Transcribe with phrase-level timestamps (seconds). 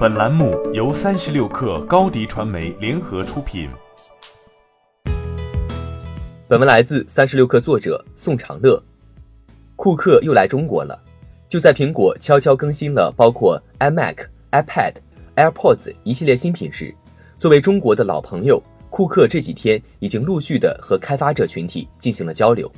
[0.00, 3.68] 本栏目由三十六氪高低传媒联合出品。
[6.48, 8.82] 本文来自三十六氪作者宋长乐。
[9.76, 10.98] 库克又来中国了。
[11.50, 14.94] 就在苹果悄悄更新了包括 iMac、iPad、
[15.36, 16.94] AirPods 一系列新品时，
[17.38, 18.58] 作为中国的老朋友，
[18.88, 22.72] 库克这几天已经陆续的和开发者群体进行了交流。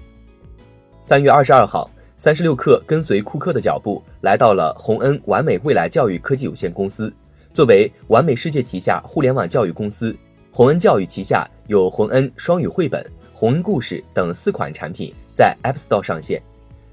[1.01, 1.89] 三月二十二号。
[2.17, 7.13] 三十六氪跟随库克的脚步，来到了洪恩完美未来教育科技有限公司。
[7.53, 10.17] 作为完美世界旗下互联网教育公司，
[10.51, 13.05] 洪恩教育旗下有洪恩双语绘本、
[13.35, 16.41] 洪恩故事等四款产品在 App Store 上线。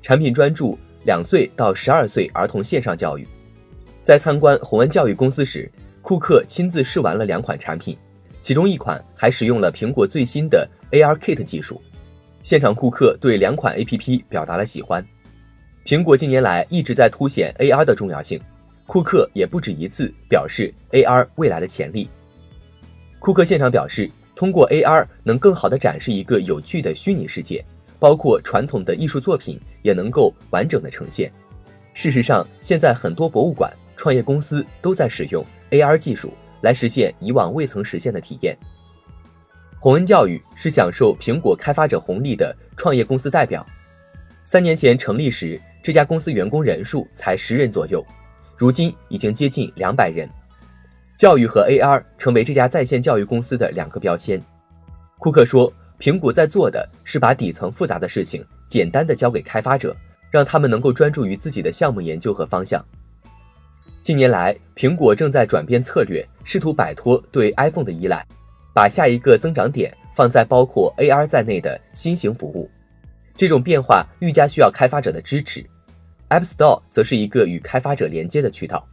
[0.02, 3.28] 产品专注两岁到十二岁儿童线上教育。
[4.02, 7.96] 在参观洪恩教育公司时，库克亲自试玩了两款产品，
[8.42, 11.80] 其中一款还使用了苹果最新的 AR Kit 技术。
[12.50, 15.06] 现场，库克对两款 APP 表达了喜欢。
[15.86, 18.42] 苹果近年来一直在凸显 AR 的重要性，
[18.88, 22.10] 库克也不止一次表示 AR 未来的潜力。
[23.20, 27.64] 库克现场表示，通过 AR 能更好地展示一个有趣的虚拟世界，
[28.00, 31.32] 包括传统的艺术作品也能够完整的呈现。
[31.94, 38.58] 事实上，现在很多博物馆、创业公司都在使用 AR 技术来实现以往未曾实现的体验。
[39.82, 43.66] 洪恩教育是享受苹果开发者红利的创业公司代表，
[44.44, 45.60] 三年前成立时。
[45.82, 48.06] 这家公司员工人数才十人左右，
[48.58, 50.30] 如今已经接近两百人。
[51.18, 54.42] 教育和 AR 成为这家在线教育公司的两个标签。
[55.18, 59.96] 库克说：“苹果在做的是把底层复杂的事情简单的交给开发者，
[60.30, 62.86] 让他们能够专注于自己的项目研究和方向。”
[64.04, 68.28] 近年来，苹果正在转变策略，试图摆脱对 iPhone 的依赖，
[68.74, 72.70] 把下一个增长点放在包括 AR 在内的新型服务。
[73.36, 75.66] 这种变化愈加需要开发者的支持
[76.30, 78.86] ，App Store 则是一个与开发者连接的渠道。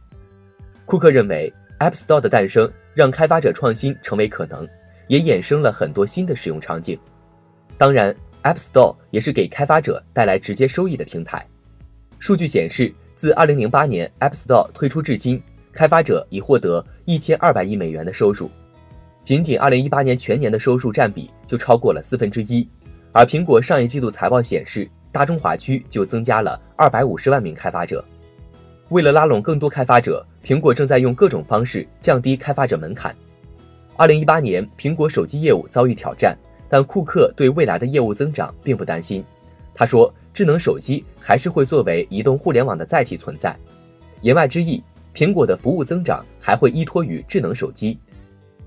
[0.85, 4.65] 库克认为，App Store 的诞生让开发者创新成为可能，
[5.07, 6.97] 也衍生了很多新的使用场景。
[7.77, 11.45] 当然，App Store 也是给开发者带来直接收益的平台。
[12.19, 15.43] 数据显示，自2008年 App Store 推出至今，
[15.73, 18.49] 开发者已获得1200亿美元的收入，
[19.27, 22.65] 仅仅2018年全年的收入占比就超过了四分之一。
[23.11, 28.01] 而苹果上一季度财报显示，大中华区就增加了二百五十万名开发者。
[28.87, 33.13] 为了拉拢更多开发者，苹果正在用各种方式降低开发者门槛。
[33.97, 36.37] 二零一八年，苹果手机业务遭遇挑战，
[36.69, 39.21] 但库克对未来的业务增长并不担心。
[39.75, 43.53] 他说：“智能手机还是会作为移动互联网的载体存在。”
[44.23, 44.81] 言外之意，
[45.13, 47.99] 苹果的服务增长还会依托于智能手机。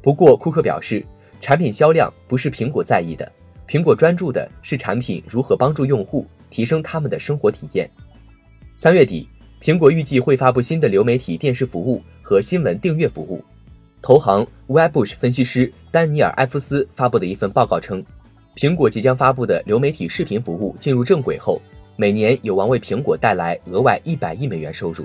[0.02, 1.04] 不过，库克表示，
[1.40, 3.30] 产品销量不是苹果在意的。
[3.68, 7.88] 苹果专注的是产品如何帮助用户提升他们的生活体验。
[8.76, 9.28] 三月底，
[9.62, 13.44] 苹果预计会发布新的流媒体电视服务和新闻订阅服务。
[14.02, 18.02] 投行 Webbush 分析师丹尼尔·埃夫斯发布的一份报告称，
[18.56, 21.60] 苹果即将发布的流媒体视频服务进入正轨后，
[21.96, 25.04] 每年有望为苹果带来额外一百亿美元收入。